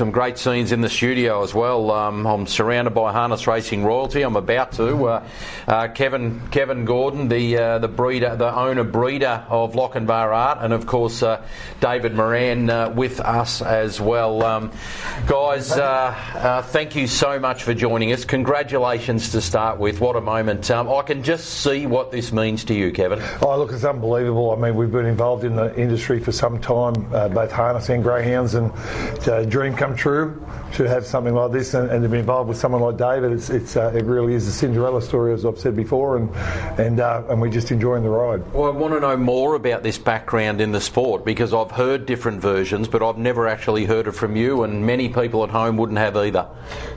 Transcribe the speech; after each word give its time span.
some 0.00 0.10
great 0.10 0.38
scenes 0.38 0.72
in 0.72 0.80
the 0.80 0.88
studio 0.88 1.42
as 1.42 1.52
well. 1.52 1.90
Um, 1.90 2.26
I'm 2.26 2.46
surrounded 2.46 2.94
by 2.94 3.12
harness 3.12 3.46
racing 3.46 3.84
royalty. 3.84 4.22
I'm 4.22 4.34
about 4.34 4.72
to. 4.72 5.04
Uh, 5.04 5.26
uh, 5.68 5.88
Kevin 5.88 6.40
Kevin 6.50 6.86
Gordon, 6.86 7.28
the 7.28 7.58
uh, 7.58 7.78
the 7.80 7.86
breeder, 7.86 8.34
the 8.34 8.50
owner 8.50 8.82
breeder 8.82 9.44
of 9.50 9.74
Lochinvar 9.74 10.34
Art, 10.34 10.60
and 10.62 10.72
of 10.72 10.86
course 10.86 11.22
uh, 11.22 11.44
David 11.80 12.14
Moran 12.14 12.70
uh, 12.70 12.88
with 12.88 13.20
us 13.20 13.60
as 13.60 14.00
well. 14.00 14.42
Um, 14.42 14.72
guys, 15.26 15.70
uh, 15.72 16.64
thank 16.68 16.96
you 16.96 17.06
so 17.06 17.38
much 17.38 17.62
for 17.62 17.74
joining 17.74 18.10
us. 18.14 18.24
Congratulations 18.24 19.32
to 19.32 19.42
start 19.42 19.78
with. 19.78 20.00
What 20.00 20.16
a 20.16 20.22
moment! 20.22 20.70
Um, 20.70 20.88
I 20.88 21.02
can 21.02 21.22
just 21.22 21.60
see 21.62 21.86
what 21.86 22.10
this 22.10 22.32
means 22.32 22.64
to 22.64 22.74
you, 22.74 22.90
Kevin. 22.90 23.20
Oh, 23.42 23.58
look, 23.58 23.70
it's 23.70 23.84
unbelievable. 23.84 24.50
I 24.52 24.56
mean, 24.56 24.76
we've 24.76 24.90
been 24.90 25.04
involved 25.04 25.44
in 25.44 25.56
the 25.56 25.78
industry 25.78 26.20
for 26.20 26.32
some 26.32 26.58
time, 26.58 26.94
both 27.10 27.52
harness 27.52 27.90
and 27.90 28.02
greyhounds, 28.02 28.54
and 28.54 28.72
dream 29.50 29.74
come 29.74 29.89
true 29.96 30.44
to 30.74 30.84
have 30.84 31.04
something 31.06 31.34
like 31.34 31.52
this 31.52 31.74
and, 31.74 31.90
and 31.90 32.02
to 32.02 32.08
be 32.08 32.18
involved 32.18 32.48
with 32.48 32.58
someone 32.58 32.80
like 32.80 32.96
David. 32.96 33.32
It's, 33.32 33.50
it's 33.50 33.76
uh, 33.76 33.92
it 33.94 34.04
really 34.04 34.34
is 34.34 34.46
a 34.46 34.52
Cinderella 34.52 35.02
story, 35.02 35.32
as 35.32 35.44
I've 35.44 35.58
said 35.58 35.76
before, 35.76 36.16
and 36.16 36.30
and 36.78 37.00
uh, 37.00 37.22
and 37.28 37.40
we're 37.40 37.50
just 37.50 37.70
enjoying 37.70 38.02
the 38.02 38.08
ride. 38.08 38.52
Well, 38.52 38.72
I 38.72 38.76
want 38.76 38.94
to 38.94 39.00
know 39.00 39.16
more 39.16 39.54
about 39.54 39.82
this 39.82 39.98
background 39.98 40.60
in 40.60 40.72
the 40.72 40.80
sport 40.80 41.24
because 41.24 41.52
I've 41.52 41.70
heard 41.70 42.06
different 42.06 42.40
versions, 42.40 42.88
but 42.88 43.02
I've 43.02 43.18
never 43.18 43.48
actually 43.48 43.84
heard 43.84 44.06
it 44.06 44.12
from 44.12 44.36
you, 44.36 44.62
and 44.62 44.84
many 44.86 45.08
people 45.08 45.44
at 45.44 45.50
home 45.50 45.76
wouldn't 45.76 45.98
have 45.98 46.16
either. 46.16 46.48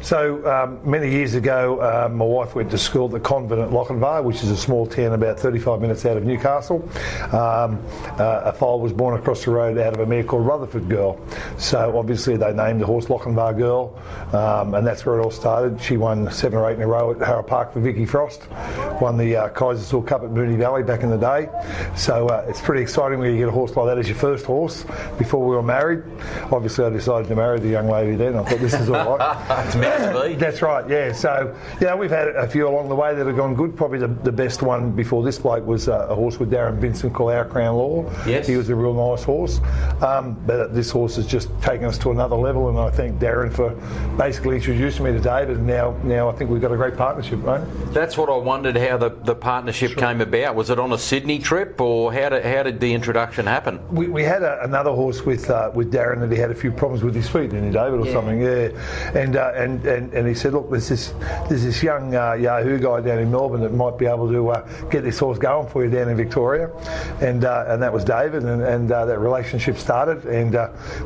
So 0.01 0.45
um, 0.49 0.79
many 0.89 1.11
years 1.11 1.33
ago, 1.33 1.79
uh, 1.79 2.09
my 2.09 2.25
wife 2.25 2.55
went 2.55 2.71
to 2.71 2.77
school 2.77 3.05
at 3.05 3.11
the 3.11 3.19
convent 3.19 3.61
at 3.61 3.69
Lochinvar, 3.69 4.23
which 4.23 4.43
is 4.43 4.51
a 4.51 4.57
small 4.57 4.85
town 4.85 5.13
about 5.13 5.39
35 5.39 5.81
minutes 5.81 6.05
out 6.05 6.17
of 6.17 6.25
Newcastle. 6.25 6.87
Um, 7.31 7.79
uh, 8.19 8.41
a 8.45 8.53
foal 8.53 8.79
was 8.79 8.93
born 8.93 9.17
across 9.17 9.45
the 9.45 9.51
road 9.51 9.77
out 9.77 9.93
of 9.93 9.99
a 9.99 10.05
mare 10.05 10.23
called 10.23 10.45
Rutherford 10.45 10.89
Girl. 10.89 11.19
So 11.57 11.97
obviously 11.97 12.37
they 12.37 12.53
named 12.53 12.82
the 12.83 12.87
horse 12.87 13.05
Lochinvar 13.05 13.57
Girl, 13.57 13.97
um, 14.33 14.73
and 14.73 14.85
that's 14.85 15.05
where 15.05 15.17
it 15.17 15.23
all 15.23 15.31
started. 15.31 15.81
She 15.81 15.95
won 15.95 16.29
seven 16.29 16.59
or 16.59 16.69
eight 16.69 16.75
in 16.75 16.81
a 16.81 16.87
row 16.87 17.11
at 17.11 17.25
Harold 17.25 17.47
Park 17.47 17.71
for 17.71 17.79
Vicky 17.79 18.05
Frost, 18.05 18.49
won 18.99 19.17
the 19.17 19.37
uh, 19.37 19.47
Cup 19.47 19.71
at 19.71 20.29
Moonee 20.29 20.57
Valley 20.57 20.83
back 20.83 21.01
in 21.01 21.09
the 21.09 21.17
day. 21.17 21.47
So 21.95 22.27
uh, 22.27 22.45
it's 22.49 22.59
pretty 22.59 22.81
exciting 22.81 23.19
when 23.19 23.31
you 23.31 23.37
get 23.37 23.47
a 23.47 23.51
horse 23.51 23.73
like 23.77 23.85
that 23.85 23.97
as 23.97 24.09
your 24.09 24.17
first 24.17 24.45
horse 24.45 24.83
before 25.17 25.47
we 25.47 25.55
were 25.55 25.63
married. 25.63 26.03
Obviously, 26.51 26.85
I 26.85 26.89
decided 26.89 27.27
to 27.29 27.35
marry 27.35 27.59
the 27.59 27.69
young 27.69 27.87
lady 27.87 28.15
then. 28.15 28.35
I 28.35 28.43
thought 28.43 28.59
this 28.59 28.73
is 28.73 28.89
all 28.89 29.17
right. 29.17 29.65
it's 29.65 29.75
meant 29.75 30.13
to 30.13 30.27
be. 30.27 30.35
That's 30.35 30.61
right, 30.61 30.87
yeah. 30.89 31.11
So, 31.11 31.55
yeah, 31.81 31.95
we've 31.95 32.09
had 32.09 32.29
a 32.29 32.47
few 32.47 32.67
along 32.67 32.89
the 32.89 32.95
way 32.95 33.15
that 33.15 33.25
have 33.25 33.35
gone 33.35 33.55
good. 33.55 33.75
Probably 33.75 33.99
the, 33.99 34.07
the 34.07 34.31
best 34.31 34.61
one 34.61 34.91
before 34.91 35.23
this 35.23 35.39
bloke 35.39 35.65
was 35.65 35.87
uh, 35.87 36.07
a 36.09 36.15
horse 36.15 36.39
with 36.39 36.51
Darren 36.51 36.77
Vincent 36.77 37.13
called 37.13 37.31
Our 37.31 37.45
Crown 37.45 37.75
Law. 37.75 38.11
Yes. 38.25 38.47
He 38.47 38.57
was 38.57 38.69
a 38.69 38.75
real 38.75 38.93
nice 38.93 39.23
horse. 39.23 39.59
Um, 40.01 40.33
but 40.45 40.73
this 40.73 40.89
horse 40.89 41.15
has 41.15 41.27
just 41.27 41.49
taken 41.61 41.85
us 41.85 41.97
to 41.99 42.11
another 42.11 42.35
level, 42.35 42.69
and 42.69 42.77
I 42.77 42.89
thank 42.89 43.19
Darren 43.19 43.51
for 43.51 43.71
basically 44.17 44.57
introducing 44.57 45.05
me 45.05 45.11
to 45.11 45.19
David. 45.19 45.57
And 45.57 45.67
now, 45.67 45.97
now 46.03 46.29
I 46.29 46.33
think 46.33 46.49
we've 46.49 46.61
got 46.61 46.71
a 46.71 46.77
great 46.77 46.97
partnership, 46.97 47.43
right? 47.43 47.61
That's 47.93 48.17
what 48.17 48.29
I 48.29 48.37
wondered 48.37 48.77
how 48.77 48.97
the, 48.97 49.09
the 49.09 49.35
partnership 49.35 49.91
sure. 49.91 49.99
came 49.99 50.21
about. 50.21 50.55
Was 50.55 50.69
it 50.69 50.79
on 50.79 50.91
a 50.91 50.97
Sydney 50.97 51.39
trip, 51.39 51.79
or 51.79 52.13
how 52.13 52.29
did, 52.29 52.45
how 52.45 52.63
did 52.63 52.79
the 52.79 52.93
introduction 52.93 53.45
happen? 53.45 53.79
We, 53.93 54.07
we 54.07 54.23
had 54.23 54.43
a, 54.43 54.63
another 54.63 54.91
horse 54.91 55.21
with 55.21 55.49
uh, 55.49 55.71
with 55.73 55.91
Darren 55.91 56.19
that 56.21 56.32
he 56.33 56.39
had 56.39 56.51
a 56.51 56.55
few 56.55 56.71
problems 56.71 57.03
with 57.03 57.15
his 57.15 57.27
feet, 57.29 57.51
didn't 57.51 57.67
he, 57.67 57.71
David, 57.71 57.99
or 57.99 58.05
yeah. 58.05 58.13
something? 58.13 58.41
Yeah. 58.41 59.19
And, 59.19 59.35
uh, 59.35 59.51
and 59.55 59.85
and 59.85 60.13
and 60.13 60.27
he 60.27 60.33
said, 60.33 60.53
look, 60.53 60.69
there's 60.69 60.89
this 60.89 61.13
there's 61.49 61.63
this 61.63 61.81
young 61.81 62.15
uh, 62.15 62.33
Yahoo 62.33 62.79
guy 62.79 63.01
down 63.01 63.19
in 63.19 63.31
Melbourne 63.31 63.61
that 63.61 63.73
might 63.73 63.97
be 63.97 64.05
able 64.05 64.29
to 64.29 64.49
uh, 64.49 64.89
get 64.89 65.03
this 65.03 65.19
horse 65.19 65.37
going 65.37 65.67
for 65.67 65.83
you 65.83 65.89
down 65.89 66.09
in 66.09 66.17
Victoria, 66.17 66.71
and 67.21 67.45
uh, 67.45 67.65
and 67.67 67.81
that 67.81 67.93
was 67.93 68.03
David, 68.03 68.43
and, 68.43 68.61
and 68.61 68.91
uh, 68.91 69.05
that 69.05 69.19
relationship 69.19 69.77
started, 69.77 70.25
and 70.25 70.57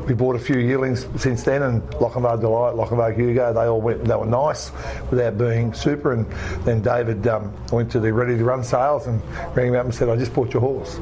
we 0.06 0.14
bought 0.14 0.36
a 0.36 0.38
few 0.38 0.58
yearlings 0.58 1.06
since 1.16 1.42
then, 1.42 1.62
and 1.62 1.82
Lochinvar 1.92 2.40
Delight, 2.40 2.74
Lochinvar 2.74 3.14
Hugo, 3.14 3.52
they 3.52 3.66
all 3.66 3.80
went, 3.80 4.04
they 4.04 4.14
were 4.16 4.26
nice 4.26 4.70
without 5.10 5.36
being 5.38 5.72
super, 5.72 6.12
and 6.12 6.26
then 6.64 6.80
David 6.80 7.26
um, 7.26 7.52
went 7.72 7.90
to 7.92 8.00
the 8.00 8.12
ready 8.12 8.36
to 8.36 8.44
run 8.44 8.64
sales 8.64 9.06
and 9.06 9.22
rang 9.56 9.72
me 9.72 9.78
up 9.78 9.84
and 9.84 9.94
said, 9.94 10.08
I 10.08 10.16
just 10.16 10.32
bought 10.34 10.52
your 10.52 10.60
horse. 10.60 10.98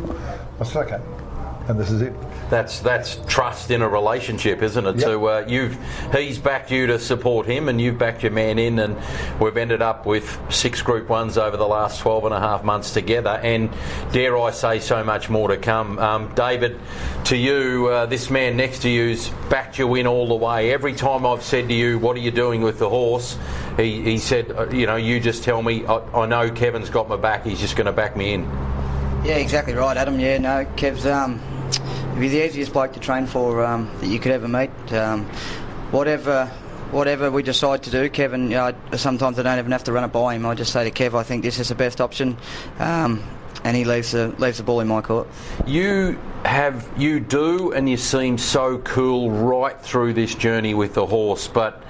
I 0.60 0.64
said, 0.64 0.86
okay, 0.86 1.04
and 1.68 1.78
this 1.78 1.90
is 1.90 2.02
it 2.02 2.12
that's 2.50 2.80
that's 2.80 3.18
trust 3.26 3.70
in 3.70 3.82
a 3.82 3.88
relationship, 3.88 4.62
isn't 4.62 4.86
it? 4.86 4.96
Yep. 4.96 5.04
So 5.04 5.26
uh, 5.26 5.44
you've 5.48 5.76
he's 6.12 6.38
backed 6.38 6.70
you 6.70 6.86
to 6.86 6.98
support 6.98 7.46
him, 7.46 7.68
and 7.68 7.80
you've 7.80 7.98
backed 7.98 8.22
your 8.22 8.32
man 8.32 8.58
in, 8.58 8.78
and 8.78 8.96
we've 9.40 9.56
ended 9.56 9.82
up 9.82 10.06
with 10.06 10.38
six 10.48 10.82
Group 10.82 11.08
Ones 11.08 11.38
over 11.38 11.56
the 11.56 11.66
last 11.66 12.00
12 12.00 12.26
and 12.26 12.34
a 12.34 12.40
half 12.40 12.62
months 12.62 12.92
together, 12.92 13.40
and 13.42 13.70
dare 14.12 14.38
I 14.38 14.50
say, 14.52 14.78
so 14.78 15.02
much 15.02 15.28
more 15.28 15.48
to 15.48 15.56
come. 15.56 15.98
Um, 15.98 16.34
David, 16.34 16.78
to 17.24 17.36
you, 17.36 17.88
uh, 17.88 18.06
this 18.06 18.30
man 18.30 18.56
next 18.56 18.82
to 18.82 18.88
you's 18.88 19.28
backed 19.50 19.78
you 19.78 19.94
in 19.96 20.06
all 20.06 20.28
the 20.28 20.36
way. 20.36 20.72
Every 20.72 20.94
time 20.94 21.26
I've 21.26 21.42
said 21.42 21.68
to 21.68 21.74
you, 21.74 21.98
"What 21.98 22.16
are 22.16 22.20
you 22.20 22.30
doing 22.30 22.62
with 22.62 22.78
the 22.78 22.88
horse?" 22.88 23.36
he, 23.76 24.02
he 24.02 24.18
said, 24.18 24.52
uh, 24.52 24.68
"You 24.70 24.86
know, 24.86 24.96
you 24.96 25.18
just 25.20 25.42
tell 25.42 25.62
me. 25.62 25.84
I, 25.86 25.96
I 26.14 26.26
know 26.26 26.50
Kevin's 26.50 26.90
got 26.90 27.08
my 27.08 27.16
back. 27.16 27.44
He's 27.44 27.60
just 27.60 27.74
going 27.76 27.86
to 27.86 27.92
back 27.92 28.16
me 28.16 28.34
in." 28.34 28.44
Yeah, 29.24 29.38
exactly 29.38 29.74
right, 29.74 29.96
Adam. 29.96 30.20
Yeah, 30.20 30.38
no, 30.38 30.66
Kev's 30.76 31.04
um, 31.04 31.40
He'd 32.16 32.20
be 32.20 32.28
the 32.30 32.46
easiest 32.46 32.72
bloke 32.72 32.94
to 32.94 33.00
train 33.00 33.26
for 33.26 33.62
um, 33.62 33.90
that 34.00 34.06
you 34.06 34.18
could 34.18 34.32
ever 34.32 34.48
meet. 34.48 34.70
Um, 34.90 35.26
whatever 35.90 36.46
whatever 36.90 37.30
we 37.30 37.42
decide 37.42 37.82
to 37.82 37.90
do, 37.90 38.08
Kevin, 38.08 38.44
you 38.44 38.56
know, 38.56 38.74
sometimes 38.94 39.38
I 39.38 39.42
don't 39.42 39.58
even 39.58 39.70
have 39.72 39.84
to 39.84 39.92
run 39.92 40.02
it 40.02 40.12
by 40.12 40.34
him. 40.34 40.46
I 40.46 40.54
just 40.54 40.72
say 40.72 40.88
to 40.88 40.90
Kev, 40.90 41.14
I 41.14 41.24
think 41.24 41.42
this 41.42 41.58
is 41.58 41.68
the 41.68 41.74
best 41.74 42.00
option. 42.00 42.38
Um, 42.78 43.22
and 43.64 43.76
he 43.76 43.84
leaves 43.84 44.12
the 44.12 44.28
leaves 44.38 44.56
the 44.56 44.62
ball 44.64 44.80
in 44.80 44.88
my 44.88 45.02
court. 45.02 45.28
You 45.66 46.18
have 46.46 46.88
you 46.96 47.20
do, 47.20 47.72
and 47.72 47.86
you 47.86 47.98
seem 47.98 48.38
so 48.38 48.78
cool 48.78 49.30
right 49.30 49.78
through 49.78 50.14
this 50.14 50.34
journey 50.34 50.72
with 50.72 50.94
the 50.94 51.04
horse. 51.04 51.48
But 51.48 51.82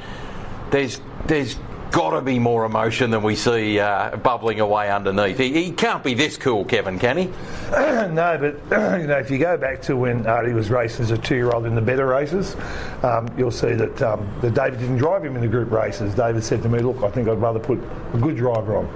there's 0.72 1.00
there's 1.26 1.54
got 1.90 2.10
to 2.10 2.20
be 2.20 2.38
more 2.38 2.64
emotion 2.64 3.10
than 3.10 3.22
we 3.22 3.34
see 3.34 3.78
uh, 3.78 4.16
bubbling 4.16 4.60
away 4.60 4.90
underneath. 4.90 5.38
He, 5.38 5.52
he, 5.52 5.72
can't 5.72 6.02
be 6.02 6.14
this 6.14 6.36
cool, 6.36 6.64
Kevin, 6.64 6.98
can 6.98 7.18
he? 7.18 7.24
no, 7.70 8.36
but 8.70 9.00
you 9.00 9.06
know, 9.06 9.18
if 9.18 9.30
you 9.30 9.38
go 9.38 9.56
back 9.56 9.82
to 9.82 9.96
when 9.96 10.26
Artie 10.26 10.52
was 10.52 10.70
racing 10.70 11.04
as 11.04 11.10
a 11.10 11.18
two-year-old 11.18 11.66
in 11.66 11.74
the 11.74 11.80
better 11.80 12.06
races, 12.06 12.56
um, 13.02 13.28
you'll 13.36 13.50
see 13.50 13.72
that 13.72 14.02
um, 14.02 14.28
that 14.40 14.54
David 14.54 14.80
didn't 14.80 14.98
drive 14.98 15.24
him 15.24 15.34
in 15.36 15.40
the 15.40 15.48
group 15.48 15.70
races. 15.70 16.14
David 16.14 16.42
said 16.42 16.62
to 16.62 16.68
me, 16.68 16.80
"Look, 16.80 17.02
I 17.02 17.10
think 17.10 17.28
I'd 17.28 17.40
rather 17.40 17.60
put 17.60 17.78
a 18.14 18.18
good 18.18 18.36
driver 18.36 18.76
on." 18.76 18.88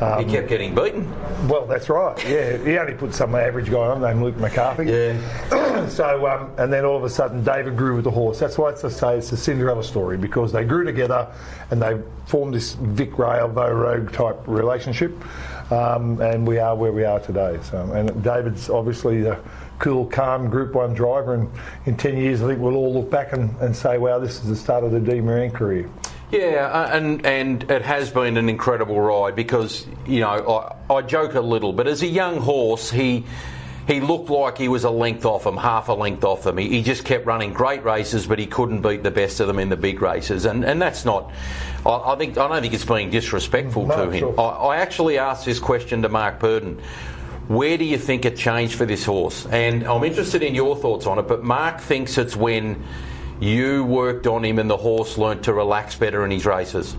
Um, 0.00 0.24
he 0.24 0.30
kept 0.30 0.48
getting 0.48 0.74
beaten. 0.74 1.08
Well, 1.48 1.66
that's 1.66 1.88
right. 1.88 2.16
Yeah, 2.28 2.58
he 2.58 2.78
only 2.78 2.94
put 2.94 3.14
some 3.14 3.34
average 3.34 3.70
guy 3.70 3.78
on 3.78 4.02
named 4.02 4.22
Luke 4.22 4.36
McCarthy. 4.36 4.86
Yeah. 4.86 5.62
so, 5.88 6.26
um, 6.26 6.50
and 6.58 6.72
then 6.72 6.84
all 6.84 6.96
of 6.96 7.04
a 7.04 7.10
sudden, 7.10 7.42
David 7.44 7.76
grew 7.76 7.96
with 7.96 8.04
the 8.04 8.10
horse. 8.10 8.38
That's 8.38 8.58
why 8.58 8.70
it's 8.70 8.84
a 8.84 8.90
say 8.90 9.18
it's 9.18 9.32
a 9.32 9.36
Cinderella 9.36 9.84
story 9.84 10.16
because 10.16 10.52
they 10.52 10.64
grew 10.64 10.84
together 10.84 11.32
and 11.70 11.80
they 11.80 12.00
formed 12.26 12.54
this 12.54 12.74
Vic 12.74 13.18
Rail, 13.18 13.48
Vo 13.48 13.70
Rogue 13.70 14.12
type 14.12 14.36
relationship, 14.46 15.12
um, 15.72 16.20
and 16.20 16.46
we 16.46 16.58
are 16.58 16.74
where 16.74 16.92
we 16.92 17.04
are 17.04 17.20
today. 17.20 17.58
So, 17.70 17.78
and 17.92 18.22
David's 18.22 18.70
obviously 18.70 19.22
the 19.22 19.38
cool, 19.78 20.06
calm 20.06 20.48
Group 20.48 20.74
One 20.74 20.94
driver, 20.94 21.34
and 21.34 21.50
in 21.84 21.96
ten 21.96 22.16
years, 22.16 22.42
I 22.42 22.48
think 22.48 22.60
we'll 22.60 22.76
all 22.76 22.94
look 22.94 23.10
back 23.10 23.32
and, 23.32 23.54
and 23.60 23.74
say, 23.74 23.98
"Wow, 23.98 24.18
this 24.18 24.36
is 24.36 24.48
the 24.48 24.56
start 24.56 24.84
of 24.84 24.92
the 24.92 25.00
D 25.00 25.20
Moran 25.20 25.50
career." 25.50 25.88
Yeah, 26.30 26.70
uh, 26.72 26.96
and 26.96 27.24
and 27.24 27.70
it 27.70 27.82
has 27.82 28.10
been 28.10 28.36
an 28.36 28.48
incredible 28.48 29.00
ride 29.00 29.36
because 29.36 29.86
you 30.06 30.20
know 30.20 30.76
I, 30.90 30.94
I 30.94 31.02
joke 31.02 31.34
a 31.34 31.40
little, 31.40 31.72
but 31.72 31.86
as 31.86 32.02
a 32.02 32.08
young 32.08 32.38
horse, 32.40 32.90
he 32.90 33.24
he 33.86 34.00
looked 34.00 34.30
like 34.30 34.58
he 34.58 34.68
was 34.68 34.84
a 34.84 34.90
length 34.90 35.24
off 35.24 35.44
them, 35.44 35.56
half 35.56 35.88
a 35.88 35.92
length 35.92 36.24
off 36.24 36.42
them. 36.42 36.58
He, 36.58 36.68
he, 36.68 36.82
just 36.82 37.04
kept 37.04 37.24
running 37.24 37.52
great 37.52 37.84
races, 37.84 38.26
but 38.26 38.38
he 38.38 38.46
couldn't 38.46 38.82
beat 38.82 39.02
the 39.04 39.12
best 39.12 39.38
of 39.38 39.46
them 39.46 39.58
in 39.58 39.68
the 39.68 39.76
big 39.76 40.02
races, 40.02 40.44
and 40.44 40.64
and 40.64 40.82
that's 40.82 41.04
not. 41.04 41.30
I, 41.84 42.12
I 42.12 42.16
think 42.16 42.36
I 42.36 42.48
don't 42.48 42.60
think 42.60 42.74
it's 42.74 42.84
being 42.84 43.10
disrespectful 43.10 43.86
no, 43.86 44.06
to 44.06 44.10
him. 44.10 44.20
Sure. 44.20 44.40
I, 44.40 44.74
I 44.74 44.76
actually 44.78 45.18
asked 45.18 45.44
this 45.44 45.60
question 45.60 46.02
to 46.02 46.08
Mark 46.08 46.40
Purdon. 46.40 46.80
Where 47.48 47.78
do 47.78 47.84
you 47.84 47.96
think 47.96 48.24
it 48.24 48.36
changed 48.36 48.74
for 48.74 48.86
this 48.86 49.04
horse? 49.04 49.46
And 49.46 49.84
I'm 49.84 50.02
interested 50.02 50.42
in 50.42 50.56
your 50.56 50.74
thoughts 50.74 51.06
on 51.06 51.20
it. 51.20 51.28
But 51.28 51.44
Mark 51.44 51.80
thinks 51.80 52.18
it's 52.18 52.34
when 52.34 52.82
you 53.38 53.84
worked 53.84 54.26
on 54.26 54.44
him 54.44 54.58
and 54.58 54.68
the 54.68 54.76
horse 54.76 55.16
learnt 55.16 55.44
to 55.44 55.52
relax 55.52 55.94
better 55.94 56.24
in 56.24 56.32
his 56.32 56.44
races. 56.44 56.96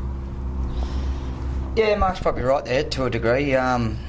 Yeah, 1.75 1.95
Mark's 1.95 2.21
probably 2.21 2.43
right 2.43 2.63
there 2.63 2.85
to 2.85 3.05
a 3.05 3.09
degree. 3.09 3.55
Um, 3.55 3.99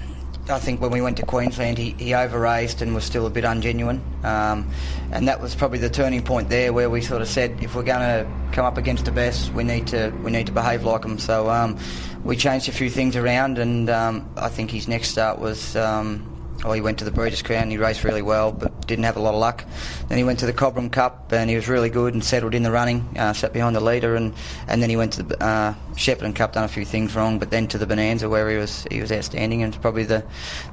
I 0.50 0.58
think 0.58 0.80
when 0.80 0.90
we 0.90 1.00
went 1.00 1.18
to 1.18 1.26
Queensland, 1.26 1.76
he, 1.76 1.90
he 1.98 2.14
over 2.14 2.38
raced 2.38 2.80
and 2.80 2.94
was 2.94 3.04
still 3.04 3.26
a 3.26 3.30
bit 3.30 3.44
ungenuine. 3.44 4.00
Um, 4.24 4.70
and 5.12 5.28
that 5.28 5.40
was 5.40 5.54
probably 5.54 5.78
the 5.78 5.90
turning 5.90 6.22
point 6.22 6.48
there 6.48 6.72
where 6.72 6.88
we 6.88 7.02
sort 7.02 7.20
of 7.20 7.28
said 7.28 7.62
if 7.62 7.74
we're 7.74 7.82
going 7.82 8.00
to 8.00 8.30
come 8.52 8.64
up 8.64 8.78
against 8.78 9.04
the 9.04 9.12
best, 9.12 9.52
we 9.52 9.64
need 9.64 9.86
to 9.88 10.10
we 10.22 10.30
need 10.30 10.46
to 10.46 10.52
behave 10.52 10.84
like 10.84 11.02
them. 11.02 11.18
So 11.18 11.50
um, 11.50 11.78
we 12.24 12.36
changed 12.36 12.68
a 12.68 12.72
few 12.72 12.88
things 12.90 13.16
around, 13.16 13.58
and 13.58 13.90
um, 13.90 14.28
I 14.36 14.48
think 14.48 14.70
his 14.70 14.88
next 14.88 15.10
start 15.10 15.38
was 15.38 15.76
um, 15.76 16.24
well, 16.64 16.72
he 16.72 16.80
went 16.80 16.98
to 16.98 17.04
the 17.04 17.10
Breeders' 17.10 17.42
Crown. 17.42 17.70
He 17.70 17.76
raced 17.76 18.04
really 18.04 18.22
well, 18.22 18.52
but 18.52 18.67
didn't 18.88 19.04
have 19.04 19.16
a 19.16 19.20
lot 19.20 19.34
of 19.34 19.40
luck. 19.40 19.64
Then 20.08 20.18
he 20.18 20.24
went 20.24 20.40
to 20.40 20.46
the 20.46 20.52
Cobram 20.52 20.90
Cup, 20.90 21.32
and 21.32 21.48
he 21.48 21.54
was 21.54 21.68
really 21.68 21.90
good 21.90 22.14
and 22.14 22.24
settled 22.24 22.54
in 22.54 22.64
the 22.64 22.72
running. 22.72 23.06
Uh, 23.16 23.32
sat 23.32 23.52
behind 23.52 23.76
the 23.76 23.80
leader, 23.80 24.16
and, 24.16 24.34
and 24.66 24.82
then 24.82 24.90
he 24.90 24.96
went 24.96 25.12
to 25.12 25.22
the 25.22 25.40
uh, 25.42 25.74
Shepparton 25.94 26.34
Cup, 26.34 26.54
done 26.54 26.64
a 26.64 26.68
few 26.68 26.84
things 26.84 27.14
wrong, 27.14 27.38
but 27.38 27.50
then 27.50 27.68
to 27.68 27.78
the 27.78 27.86
Bonanza 27.86 28.28
where 28.28 28.50
he 28.50 28.56
was 28.56 28.84
he 28.90 29.00
was 29.00 29.12
outstanding, 29.12 29.62
and 29.62 29.80
probably 29.80 30.04
the 30.04 30.24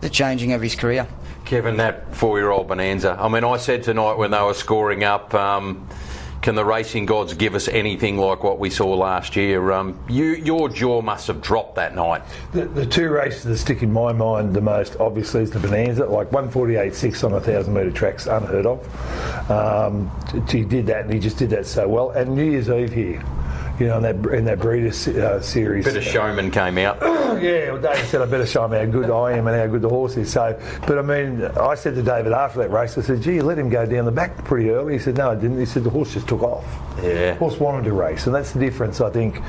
the 0.01 0.09
changing 0.09 0.53
of 0.53 0.61
his 0.61 0.75
career. 0.75 1.07
Kevin, 1.45 1.77
that 1.77 2.15
four-year-old 2.15 2.67
Bonanza. 2.67 3.15
I 3.19 3.27
mean, 3.27 3.43
I 3.43 3.57
said 3.57 3.83
tonight 3.83 4.17
when 4.17 4.31
they 4.31 4.41
were 4.41 4.55
scoring 4.55 5.03
up. 5.03 5.33
Um, 5.33 5.87
can 6.45 6.53
the 6.53 6.63
racing 6.63 7.07
gods 7.07 7.33
give 7.33 7.55
us 7.55 7.67
anything 7.67 8.19
like 8.19 8.43
what 8.43 8.59
we 8.59 8.69
saw 8.69 8.85
last 8.93 9.35
year? 9.35 9.71
Um, 9.71 9.99
you, 10.07 10.35
your 10.35 10.69
jaw 10.69 11.01
must 11.01 11.25
have 11.25 11.41
dropped 11.41 11.73
that 11.73 11.95
night. 11.95 12.21
The, 12.51 12.65
the 12.65 12.85
two 12.85 13.09
races 13.09 13.45
that 13.45 13.57
stick 13.57 13.81
in 13.81 13.91
my 13.91 14.13
mind 14.13 14.53
the 14.53 14.61
most, 14.61 14.95
obviously, 14.99 15.41
is 15.41 15.49
the 15.49 15.57
Bonanza. 15.57 16.05
Like 16.05 16.29
148.6 16.29 17.23
on 17.23 17.33
a 17.33 17.41
thousand 17.41 17.73
metre 17.73 17.89
track's 17.89 18.27
unheard 18.27 18.67
of. 18.67 19.49
Um, 19.49 20.11
he 20.47 20.63
did 20.63 20.85
that, 20.85 21.05
and 21.05 21.13
he 21.15 21.19
just 21.19 21.37
did 21.37 21.49
that 21.49 21.65
so 21.65 21.87
well. 21.87 22.11
And 22.11 22.35
New 22.35 22.51
Year's 22.51 22.69
Eve 22.69 22.93
here 22.93 23.23
you 23.79 23.87
know, 23.87 23.97
in 23.97 24.03
that 24.03 24.33
in 24.33 24.45
that 24.45 24.59
breeder 24.59 24.89
uh, 24.89 25.41
series. 25.41 25.85
Bit 25.85 25.97
of 25.97 26.03
showman 26.03 26.51
came 26.51 26.77
out. 26.77 26.97
yeah, 27.41 27.71
well, 27.71 27.81
David 27.81 28.05
said 28.05 28.21
I 28.21 28.25
better 28.25 28.45
show 28.45 28.65
him 28.65 28.71
how 28.71 28.85
good 28.85 29.09
I 29.09 29.33
am 29.33 29.47
and 29.47 29.55
how 29.55 29.67
good 29.67 29.81
the 29.81 29.89
horse 29.89 30.15
is. 30.17 30.31
So, 30.31 30.59
but 30.87 30.97
I 30.97 31.01
mean, 31.01 31.43
I 31.43 31.75
said 31.75 31.95
to 31.95 32.01
David 32.01 32.31
after 32.31 32.59
that 32.59 32.71
race, 32.71 32.97
I 32.97 33.01
said, 33.01 33.21
"Gee, 33.21 33.35
you 33.35 33.43
let 33.43 33.59
him 33.59 33.69
go 33.69 33.85
down 33.85 34.05
the 34.05 34.11
back 34.11 34.43
pretty 34.45 34.69
early." 34.69 34.93
He 34.93 34.99
said, 34.99 35.17
"No, 35.17 35.31
I 35.31 35.35
didn't." 35.35 35.59
He 35.59 35.65
said 35.65 35.83
the 35.83 35.89
horse 35.89 36.13
just 36.13 36.27
took 36.27 36.43
off. 36.43 36.65
Yeah, 37.03 37.33
the 37.33 37.35
horse 37.35 37.59
wanted 37.59 37.83
to 37.85 37.93
race, 37.93 38.25
and 38.25 38.35
that's 38.35 38.51
the 38.51 38.59
difference, 38.59 39.01
I 39.01 39.09
think 39.09 39.41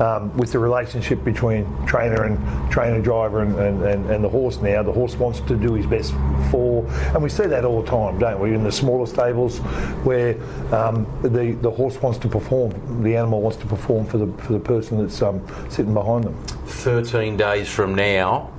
um, 0.00 0.36
with 0.36 0.52
the 0.52 0.58
relationship 0.58 1.22
between 1.24 1.64
trainer 1.86 2.24
and 2.24 2.70
trainer 2.70 3.00
driver 3.00 3.42
and, 3.42 3.58
and, 3.58 4.10
and, 4.10 4.24
the 4.24 4.28
horse 4.28 4.58
now. 4.58 4.82
The 4.82 4.92
horse 4.92 5.14
wants 5.14 5.40
to 5.40 5.56
do 5.56 5.74
his 5.74 5.86
best 5.86 6.12
for, 6.50 6.84
and 7.14 7.22
we 7.22 7.28
see 7.28 7.46
that 7.46 7.64
all 7.64 7.82
the 7.82 7.90
time, 7.90 8.18
don't 8.18 8.40
we? 8.40 8.54
In 8.54 8.64
the 8.64 8.72
smaller 8.72 9.06
stables 9.06 9.58
where 10.04 10.34
um, 10.72 11.06
the, 11.22 11.56
the 11.60 11.70
horse 11.70 12.00
wants 12.02 12.18
to 12.20 12.28
perform, 12.28 13.02
the 13.02 13.16
animal 13.16 13.40
wants 13.40 13.58
to 13.58 13.66
perform 13.66 14.06
for 14.06 14.18
the, 14.18 14.32
for 14.42 14.52
the 14.52 14.60
person 14.60 14.98
that's 14.98 15.22
um, 15.22 15.40
sitting 15.68 15.94
behind 15.94 16.24
them. 16.24 16.34
13 16.66 17.36
days 17.36 17.68
from 17.68 17.94
now, 17.94 18.52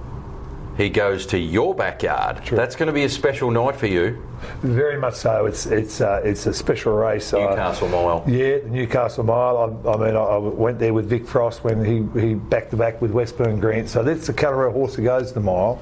he 0.78 0.90
goes 0.90 1.26
to 1.28 1.38
your 1.38 1.74
backyard. 1.74 2.44
True. 2.44 2.58
That's 2.58 2.76
going 2.76 2.88
to 2.88 2.94
be 2.94 3.04
a 3.04 3.10
special 3.10 3.52
night 3.52 3.76
for 3.76 3.88
you. 3.88 4.25
Very 4.62 4.98
much 5.00 5.16
so. 5.16 5.46
It's 5.46 5.66
it's 5.66 6.02
uh, 6.02 6.22
it's 6.24 6.46
a 6.46 6.54
special 6.54 6.94
race. 6.94 7.34
Uh, 7.34 7.40
Newcastle 7.40 7.90
Mile. 7.90 8.24
Yeah, 8.28 8.60
the 8.60 8.70
Newcastle 8.70 9.24
Mile. 9.24 9.58
I, 9.58 9.90
I 9.90 9.98
mean, 9.98 10.16
I, 10.16 10.20
I, 10.20 10.38
went 10.38 10.80
there 10.80 10.94
with 10.94 11.10
Vic 11.10 11.28
Frost 11.28 11.64
when 11.64 11.84
he, 11.84 12.20
he 12.20 12.34
back 12.36 12.70
to 12.72 12.78
back 12.78 13.02
with 13.02 13.12
Westburn 13.12 13.60
Grant. 13.60 13.90
So 13.90 14.04
that's 14.04 14.28
the 14.28 14.34
Calero 14.34 14.72
horse 14.72 14.96
that 14.96 15.02
goes 15.04 15.34
the 15.34 15.40
mile 15.40 15.80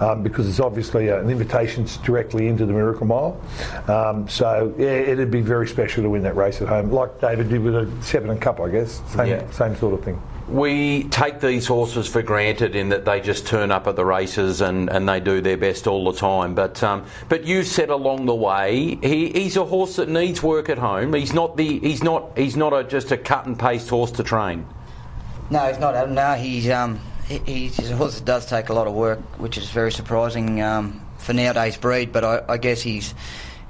um, 0.00 0.22
because 0.22 0.48
it's 0.48 0.60
obviously 0.60 1.08
an 1.08 1.30
invitation 1.30 1.86
directly 2.04 2.48
into 2.48 2.66
the 2.66 2.72
Miracle 2.72 3.06
Mile. 3.06 3.40
Um, 3.88 4.28
so 4.28 4.74
yeah, 4.78 4.86
it'd 4.86 5.30
be 5.30 5.40
very 5.40 5.68
special 5.68 6.02
to 6.02 6.10
win 6.10 6.22
that 6.22 6.36
race 6.36 6.60
at 6.60 6.68
home, 6.68 6.90
like 6.90 7.20
David 7.20 7.48
did 7.48 7.62
with 7.62 7.74
a 7.74 7.86
Shepparton 8.02 8.40
Cup, 8.40 8.60
I 8.60 8.68
guess. 8.68 9.02
Same 9.12 9.28
yeah. 9.28 9.50
same 9.50 9.76
sort 9.76 9.94
of 9.94 10.04
thing 10.04 10.20
we 10.48 11.04
take 11.04 11.40
these 11.40 11.66
horses 11.66 12.08
for 12.08 12.22
granted 12.22 12.74
in 12.74 12.90
that 12.90 13.04
they 13.04 13.20
just 13.20 13.46
turn 13.46 13.70
up 13.70 13.86
at 13.86 13.96
the 13.96 14.04
races 14.04 14.60
and, 14.60 14.90
and 14.90 15.08
they 15.08 15.20
do 15.20 15.40
their 15.40 15.56
best 15.56 15.86
all 15.86 16.10
the 16.10 16.18
time. 16.18 16.54
But 16.54 16.82
um, 16.82 17.06
but 17.28 17.44
you 17.44 17.62
said 17.62 17.90
along 17.90 18.26
the 18.26 18.34
way 18.34 18.98
he, 19.02 19.30
he's 19.30 19.56
a 19.56 19.64
horse 19.64 19.96
that 19.96 20.08
needs 20.08 20.42
work 20.42 20.68
at 20.68 20.78
home. 20.78 21.14
He's 21.14 21.32
not 21.32 21.56
the 21.56 21.78
he's 21.78 22.02
not 22.02 22.36
he's 22.36 22.56
not 22.56 22.72
a, 22.72 22.84
just 22.84 23.12
a 23.12 23.16
cut 23.16 23.46
and 23.46 23.58
paste 23.58 23.88
horse 23.88 24.10
to 24.12 24.22
train. 24.22 24.66
No, 25.50 25.60
he's 25.68 25.78
not. 25.78 26.10
No, 26.10 26.34
he's 26.34 26.68
um 26.70 27.00
he, 27.28 27.68
he's 27.68 27.90
a 27.90 27.96
horse 27.96 28.18
that 28.18 28.24
does 28.24 28.46
take 28.46 28.68
a 28.68 28.72
lot 28.72 28.86
of 28.86 28.94
work, 28.94 29.20
which 29.38 29.56
is 29.56 29.70
very 29.70 29.92
surprising 29.92 30.60
um, 30.60 31.00
for 31.18 31.32
nowadays 31.32 31.76
breed. 31.76 32.12
But 32.12 32.24
I, 32.24 32.42
I 32.48 32.56
guess 32.58 32.82
he's 32.82 33.14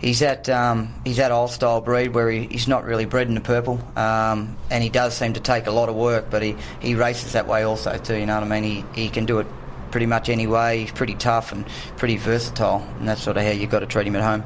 he's 0.02 0.20
at 0.20 0.48
um, 0.50 0.92
he's 1.04 1.16
that 1.16 1.32
old 1.32 1.50
style 1.50 1.80
breed 1.80 2.08
where 2.08 2.30
he, 2.30 2.46
he's 2.46 2.68
not 2.68 2.84
really 2.84 3.06
bred 3.06 3.28
in 3.28 3.34
the 3.34 3.40
purple, 3.40 3.80
um, 3.96 4.56
and 4.70 4.82
he 4.82 4.90
does 4.90 5.16
seem 5.16 5.32
to 5.32 5.40
take 5.40 5.66
a 5.66 5.70
lot 5.70 5.88
of 5.88 5.94
work, 5.94 6.26
but 6.28 6.42
he, 6.42 6.56
he 6.80 6.94
races 6.94 7.32
that 7.32 7.46
way 7.46 7.62
also 7.62 7.96
too. 7.96 8.16
You 8.16 8.26
know 8.26 8.34
what 8.34 8.44
I 8.44 8.60
mean? 8.60 8.64
He 8.64 9.02
he 9.02 9.08
can 9.08 9.24
do 9.24 9.38
it 9.38 9.46
pretty 9.90 10.06
much 10.06 10.28
any 10.28 10.46
way. 10.46 10.80
He's 10.80 10.92
pretty 10.92 11.14
tough 11.14 11.52
and 11.52 11.64
pretty 11.96 12.16
versatile, 12.18 12.86
and 12.98 13.08
that's 13.08 13.22
sort 13.22 13.36
of 13.36 13.44
how 13.44 13.50
you've 13.50 13.70
got 13.70 13.80
to 13.80 13.86
treat 13.86 14.06
him 14.06 14.16
at 14.16 14.22
home. 14.22 14.44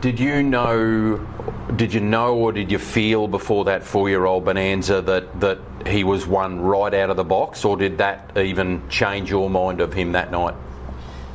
Did 0.00 0.20
you 0.20 0.42
know? 0.42 1.26
Did 1.74 1.92
you 1.92 2.00
know, 2.00 2.34
or 2.34 2.52
did 2.52 2.70
you 2.70 2.78
feel 2.78 3.28
before 3.28 3.64
that 3.64 3.82
four-year-old 3.82 4.44
Bonanza 4.44 5.02
that 5.02 5.40
that 5.40 5.58
he 5.86 6.04
was 6.04 6.26
one 6.26 6.60
right 6.60 6.92
out 6.94 7.10
of 7.10 7.16
the 7.16 7.24
box, 7.24 7.64
or 7.64 7.76
did 7.76 7.98
that 7.98 8.36
even 8.36 8.88
change 8.88 9.30
your 9.30 9.50
mind 9.50 9.80
of 9.80 9.92
him 9.92 10.12
that 10.12 10.30
night? 10.30 10.54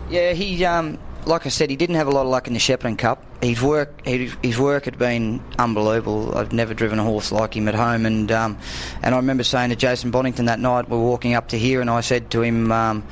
Yeah, 0.10 0.34
he 0.34 0.64
um, 0.66 0.98
like 1.26 1.46
I 1.46 1.50
said, 1.50 1.70
he 1.70 1.76
didn't 1.76 1.96
have 1.96 2.08
a 2.08 2.12
lot 2.12 2.22
of 2.22 2.28
luck 2.28 2.48
in 2.48 2.54
the 2.54 2.60
Shepparton 2.60 2.98
Cup. 2.98 3.24
His 3.44 3.62
work, 3.62 4.06
his 4.06 4.58
work 4.58 4.86
had 4.86 4.98
been 4.98 5.44
unbelievable. 5.60 6.38
I've 6.38 6.54
never 6.54 6.74
driven 6.74 6.98
a 6.98 7.04
horse 7.04 7.30
like 7.30 7.56
him 7.56 7.68
at 7.68 7.76
home, 7.76 8.06
and 8.06 8.32
um, 8.32 8.58
and 9.02 9.14
I 9.14 9.18
remember 9.18 9.44
saying 9.44 9.70
to 9.72 9.76
Jason 9.76 10.14
Bonnington 10.14 10.46
that 10.46 10.60
night, 10.60 10.88
we 10.88 10.96
were 10.96 11.04
walking 11.04 11.34
up 11.34 11.50
to 11.50 11.60
here, 11.60 11.82
and 11.82 11.90
I 11.90 12.00
said 12.02 12.32
to 12.32 12.42
him. 12.42 12.72
Um, 12.72 13.04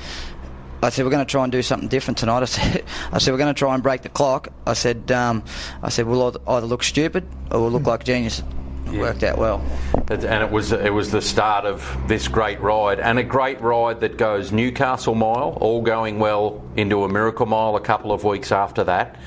I 0.84 0.90
said 0.90 1.06
we're 1.06 1.12
going 1.12 1.26
to 1.26 1.30
try 1.30 1.44
and 1.44 1.52
do 1.52 1.62
something 1.62 1.90
different 1.90 2.18
tonight. 2.18 2.42
I 2.42 2.46
said, 2.46 2.86
I 3.12 3.18
said 3.20 3.32
we're 3.32 3.38
going 3.38 3.54
to 3.54 3.60
try 3.60 3.74
and 3.74 3.84
break 3.84 4.02
the 4.02 4.10
clock. 4.10 4.48
I 4.66 4.74
said, 4.74 5.12
um, 5.12 5.44
I 5.84 5.90
said 5.90 6.08
we'll 6.08 6.36
either 6.48 6.66
look 6.66 6.82
stupid 6.82 7.28
or 7.52 7.62
we'll 7.62 7.72
look 7.72 7.86
like 7.86 8.04
genius 8.04 8.42
yeah. 8.90 9.00
worked 9.00 9.24
out 9.24 9.38
well. 9.38 9.64
And 10.10 10.44
it 10.44 10.50
was 10.50 10.72
it 10.72 10.94
was 10.94 11.12
the 11.12 11.22
start 11.22 11.66
of 11.66 11.98
this 12.08 12.30
great 12.30 12.60
ride, 12.62 13.00
and 13.00 13.20
a 13.20 13.24
great 13.24 13.60
ride 13.62 14.00
that 14.00 14.18
goes 14.18 14.52
Newcastle 14.52 15.14
Mile, 15.14 15.58
all 15.60 15.82
going 15.82 16.20
well 16.20 16.64
into 16.78 17.04
a 17.04 17.10
Miracle 17.10 17.46
Mile 17.46 17.76
a 17.76 17.82
couple 17.82 18.12
of 18.12 18.24
weeks 18.24 18.52
after 18.52 18.86
that. 18.86 19.18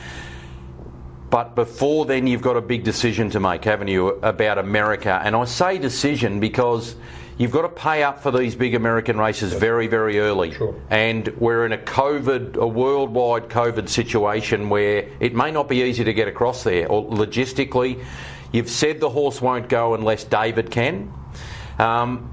But 1.35 1.57
before 1.57 2.07
then, 2.07 2.29
you've 2.29 2.43
got 2.43 2.57
a 2.57 2.61
big 2.61 2.85
decision 2.85 3.29
to 3.31 3.41
make, 3.41 3.65
haven't 3.65 3.89
you, 3.89 4.07
about 4.23 4.57
America? 4.57 5.21
And 5.21 5.35
I 5.35 5.47
say 5.47 5.79
decision 5.79 6.39
because 6.39 6.95
you've 7.39 7.51
got 7.51 7.63
to 7.63 7.69
pay 7.71 8.05
up 8.05 8.23
for 8.23 8.31
these 8.31 8.55
big 8.55 8.77
American 8.77 9.19
races 9.19 9.53
very, 9.53 9.89
very 9.89 10.21
early. 10.21 10.53
Sure. 10.53 10.81
And 10.91 11.27
we're 11.39 11.67
in 11.67 11.73
a 11.73 11.79
COVID, 11.79 12.55
a 12.55 12.69
worldwide 12.69 13.49
COVID 13.49 13.89
situation 13.89 14.69
where 14.69 15.09
it 15.19 15.35
may 15.35 15.51
not 15.51 15.69
be 15.69 15.83
easy 15.83 16.05
to 16.05 16.13
get 16.13 16.29
across 16.29 16.63
there, 16.63 16.87
or 16.87 17.05
logistically. 17.05 18.05
You've 18.53 18.71
said 18.71 19.01
the 19.01 19.11
horse 19.11 19.43
won't 19.43 19.69
go 19.69 19.95
unless 19.95 20.23
David 20.23 20.71
can. 20.71 21.13
Um, 21.81 22.31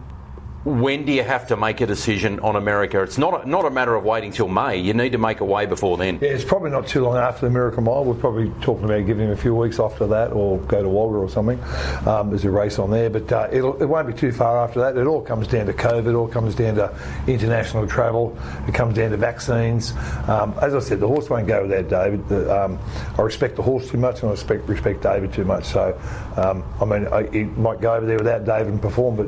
when 0.64 1.06
do 1.06 1.12
you 1.12 1.24
have 1.24 1.48
to 1.48 1.58
make 1.58 1.82
a 1.82 1.88
decision 1.88 2.40
on 2.42 2.56
America? 2.56 3.02
It's 3.02 3.18
not 3.18 3.46
a, 3.46 3.50
not 3.50 3.66
a 3.66 3.72
matter 3.72 3.96
of 3.96 4.04
waiting 4.04 4.32
till 4.32 4.48
May. 4.48 4.78
You 4.78 4.94
need 4.94 5.14
to 5.14 5.18
make 5.18 5.40
a 5.40 5.46
way 5.46 5.66
before 5.66 5.98
then. 5.98 6.20
Yeah, 6.22 6.30
it's 6.30 6.44
probably 6.44 6.70
not 6.70 6.86
too 6.86 7.04
long 7.04 7.18
after 7.18 7.48
the 7.48 7.52
Miracle 7.52 7.82
Mile. 7.82 8.06
We're 8.06 8.14
probably 8.14 8.52
talking 8.62 8.86
about 8.86 9.08
giving 9.08 9.26
him 9.26 9.32
a 9.32 9.38
few 9.38 9.56
weeks 9.56 9.80
after 9.80 10.06
that, 10.08 10.32
or 10.32 10.60
go 10.60 10.84
to 10.84 10.88
Wagga 10.88 11.18
or 11.18 11.30
something. 11.30 11.60
Um, 12.08 12.30
there's 12.30 12.46
a 12.46 12.52
race 12.52 12.78
on 12.78 12.92
there, 12.92 13.10
but 13.10 13.32
uh, 13.32 13.48
it 13.52 13.62
won't 13.64 14.08
be 14.08 14.14
too 14.14 14.32
far 14.32 14.64
after 14.64 14.80
that. 14.82 14.98
It 14.98 15.08
all 15.08 15.22
comes 15.22 15.48
down 15.48 15.66
to 15.66 15.74
COVID. 15.74 16.08
It 16.08 16.14
all 16.14 16.28
comes 16.28 16.54
down 16.54 16.76
to 16.76 16.96
international 17.26 17.88
travel. 17.88 18.38
It 18.68 18.76
comes 18.76 18.96
down 18.96 19.12
to 19.12 19.18
vaccines. 19.18 19.94
Um, 20.28 20.54
as 20.62 20.76
I 20.76 20.80
said, 20.80 21.00
the 21.00 21.08
horse 21.08 21.28
won't 21.28 21.48
go 21.48 21.64
without 21.64 21.90
David. 21.90 22.28
The, 22.30 22.66
um, 22.66 22.78
I 23.18 23.24
respect 23.24 23.56
the 23.56 23.64
horse 23.64 23.90
too 23.90 23.98
much, 23.98 24.20
and 24.22 24.28
I 24.28 24.32
respect 24.32 24.70
respect 24.70 25.02
David 25.02 25.34
too 25.34 25.46
much. 25.46 25.66
So, 25.66 26.00
um, 26.38 26.64
I 26.80 26.86
mean, 26.86 27.08
I, 27.08 27.28
he 27.32 27.46
might 27.46 27.82
go 27.82 27.96
over 27.96 28.06
there 28.06 28.18
without 28.18 28.46
David 28.46 28.74
and 28.74 28.82
perform, 28.82 29.16
but 29.16 29.28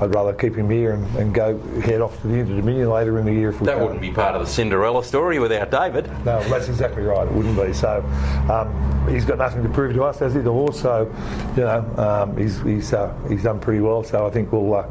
I'd 0.00 0.14
rather 0.14 0.32
keep 0.32 0.54
him 0.54 0.69
and, 0.70 1.16
and 1.16 1.34
go 1.34 1.58
head 1.80 2.00
off 2.00 2.20
to 2.22 2.28
the 2.28 2.34
Inter 2.34 2.56
Dominion 2.56 2.88
later 2.90 3.18
in 3.18 3.26
the 3.26 3.32
year. 3.32 3.50
If 3.50 3.60
we 3.60 3.66
that 3.66 3.78
wouldn't 3.78 4.00
be 4.00 4.10
part 4.10 4.34
of 4.34 4.40
the 4.40 4.50
Cinderella 4.50 5.04
story 5.04 5.38
without 5.38 5.70
David. 5.70 6.06
No, 6.24 6.42
that's 6.48 6.68
exactly 6.68 7.02
right. 7.02 7.26
It 7.26 7.32
wouldn't 7.32 7.56
be. 7.56 7.72
So 7.72 8.02
um, 8.50 9.08
he's 9.12 9.24
got 9.24 9.38
nothing 9.38 9.62
to 9.62 9.68
prove 9.68 9.94
to 9.94 10.04
us, 10.04 10.18
has 10.20 10.34
he, 10.34 10.40
the 10.40 10.52
horse? 10.52 10.80
So 10.80 11.12
you 11.56 11.62
know, 11.62 11.80
um, 11.96 12.36
he's 12.36 12.60
he's 12.62 12.92
uh, 12.92 13.14
he's 13.28 13.42
done 13.42 13.60
pretty 13.60 13.80
well. 13.80 14.02
So 14.02 14.26
I 14.26 14.30
think 14.30 14.52
we'll 14.52 14.74
uh, 14.74 14.86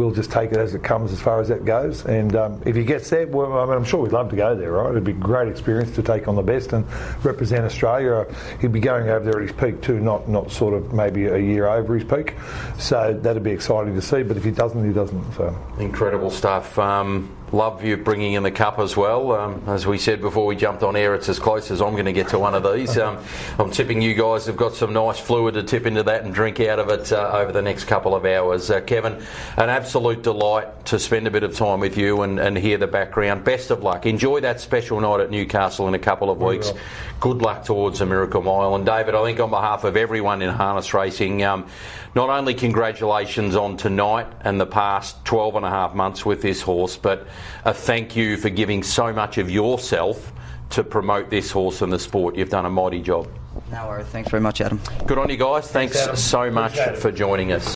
we'll 0.00 0.10
just 0.10 0.30
take 0.30 0.50
it 0.50 0.56
as 0.56 0.74
it 0.74 0.82
comes 0.82 1.12
as 1.12 1.20
far 1.20 1.42
as 1.42 1.48
that 1.48 1.66
goes. 1.66 2.06
And 2.06 2.34
um, 2.34 2.62
if 2.64 2.74
he 2.74 2.84
gets 2.84 3.10
there, 3.10 3.26
well, 3.26 3.58
I 3.58 3.66
mean, 3.66 3.74
I'm 3.74 3.84
sure 3.84 4.00
we'd 4.00 4.12
love 4.12 4.30
to 4.30 4.36
go 4.36 4.56
there, 4.56 4.72
right? 4.72 4.90
It'd 4.90 5.04
be 5.04 5.12
a 5.12 5.14
great 5.14 5.48
experience 5.48 5.94
to 5.96 6.02
take 6.02 6.26
on 6.26 6.36
the 6.36 6.42
best 6.42 6.72
and 6.72 6.86
represent 7.22 7.66
Australia. 7.66 8.26
He'd 8.62 8.72
be 8.72 8.80
going 8.80 9.10
over 9.10 9.24
there 9.24 9.42
at 9.42 9.46
his 9.46 9.52
peak 9.52 9.82
too, 9.82 10.00
not 10.00 10.26
not 10.26 10.50
sort 10.50 10.72
of 10.72 10.94
maybe 10.94 11.26
a 11.26 11.36
year 11.36 11.68
over 11.68 11.94
his 11.98 12.04
peak. 12.04 12.34
So 12.78 13.12
that'd 13.12 13.42
be 13.42 13.50
exciting 13.50 13.94
to 13.94 14.00
see. 14.00 14.22
But 14.22 14.38
if 14.38 14.44
he 14.44 14.50
doesn't, 14.50 14.86
he 14.86 14.94
doesn't. 14.94 15.34
So 15.34 15.54
incredible 15.78 16.30
stuff. 16.30 16.78
Um, 16.78 17.36
love 17.52 17.84
you 17.84 17.96
bringing 17.96 18.34
in 18.34 18.42
the 18.42 18.50
cup 18.50 18.78
as 18.78 18.96
well. 18.96 19.32
Um, 19.32 19.62
as 19.66 19.86
we 19.86 19.98
said 19.98 20.20
before 20.20 20.46
we 20.46 20.56
jumped 20.56 20.82
on 20.82 20.96
air, 20.96 21.14
it's 21.14 21.28
as 21.28 21.38
close 21.38 21.70
as 21.70 21.80
I'm 21.80 21.92
going 21.92 22.04
to 22.04 22.12
get 22.12 22.28
to 22.28 22.38
one 22.38 22.54
of 22.54 22.62
these. 22.72 22.96
Um, 22.96 23.18
I'm 23.58 23.70
tipping 23.70 24.00
you 24.00 24.14
guys 24.14 24.46
have 24.46 24.56
got 24.56 24.74
some 24.74 24.92
nice 24.92 25.18
fluid 25.18 25.54
to 25.54 25.62
tip 25.62 25.86
into 25.86 26.02
that 26.04 26.24
and 26.24 26.32
drink 26.32 26.60
out 26.60 26.78
of 26.78 26.88
it 26.90 27.12
uh, 27.12 27.30
over 27.32 27.52
the 27.52 27.62
next 27.62 27.84
couple 27.84 28.14
of 28.14 28.24
hours. 28.24 28.70
Uh, 28.70 28.80
Kevin, 28.80 29.14
an 29.56 29.68
absolute 29.68 30.22
delight 30.22 30.86
to 30.86 30.98
spend 30.98 31.26
a 31.26 31.30
bit 31.30 31.42
of 31.42 31.54
time 31.54 31.80
with 31.80 31.96
you 31.96 32.22
and, 32.22 32.38
and 32.38 32.56
hear 32.56 32.78
the 32.78 32.86
background. 32.86 33.44
Best 33.44 33.70
of 33.70 33.82
luck. 33.82 34.06
Enjoy 34.06 34.40
that 34.40 34.60
special 34.60 35.00
night 35.00 35.20
at 35.20 35.30
Newcastle 35.30 35.88
in 35.88 35.94
a 35.94 35.98
couple 35.98 36.30
of 36.30 36.40
weeks. 36.40 36.72
Good 37.18 37.42
luck 37.42 37.64
towards 37.64 37.98
the 37.98 38.06
Miracle 38.06 38.42
Mile. 38.42 38.74
And 38.74 38.86
David, 38.86 39.14
I 39.14 39.24
think 39.24 39.40
on 39.40 39.50
behalf 39.50 39.84
of 39.84 39.96
everyone 39.96 40.42
in 40.42 40.50
harness 40.50 40.94
racing, 40.94 41.42
um, 41.42 41.66
not 42.14 42.28
only 42.28 42.54
congratulations 42.54 43.54
on 43.54 43.76
tonight 43.76 44.26
and 44.40 44.60
the 44.60 44.66
past 44.66 45.24
12 45.24 45.56
and 45.56 45.66
a 45.66 45.70
half 45.70 45.94
months 45.94 46.26
with 46.26 46.42
this 46.42 46.60
horse, 46.60 46.96
but 46.96 47.26
a 47.64 47.74
thank 47.74 48.16
you 48.16 48.36
for 48.36 48.50
giving 48.50 48.82
so 48.82 49.12
much 49.12 49.38
of 49.38 49.50
yourself 49.50 50.32
to 50.70 50.84
promote 50.84 51.30
this 51.30 51.50
horse 51.50 51.82
and 51.82 51.92
the 51.92 51.98
sport. 51.98 52.36
You've 52.36 52.50
done 52.50 52.66
a 52.66 52.70
mighty 52.70 53.02
job. 53.02 53.28
No 53.70 53.88
worries. 53.88 54.06
Thanks 54.06 54.30
very 54.30 54.40
much, 54.40 54.60
Adam. 54.60 54.80
Good 55.06 55.18
on 55.18 55.28
you 55.28 55.36
guys. 55.36 55.70
Thanks, 55.70 56.06
Thanks 56.06 56.20
so 56.20 56.50
much 56.50 56.78
for 56.98 57.10
joining 57.10 57.52
us. 57.52 57.68